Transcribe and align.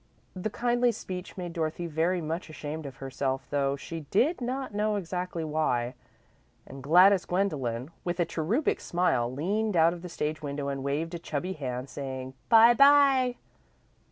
The 0.35 0.49
kindly 0.49 0.91
speech 0.91 1.37
made 1.37 1.53
Dorothy 1.53 1.85
very 1.85 2.21
much 2.21 2.49
ashamed 2.49 2.87
of 2.87 2.95
herself, 2.95 3.45
though 3.51 3.75
she 3.75 4.07
did 4.09 4.41
not 4.41 4.73
know 4.73 4.95
exactly 4.95 5.43
why, 5.43 5.93
and 6.65 6.81
Gladys 6.81 7.23
Gwendolen, 7.23 7.91
with 8.03 8.19
a 8.19 8.25
cherubic 8.25 8.79
smile, 8.81 9.31
leaned 9.31 9.77
out 9.77 9.93
of 9.93 10.01
the 10.01 10.09
stage 10.09 10.41
window 10.41 10.69
and 10.69 10.81
waved 10.83 11.13
a 11.13 11.19
chubby 11.19 11.53
hand, 11.53 11.87
saying: 11.87 12.33
"Bye 12.49 12.73
bye!" 12.73 13.35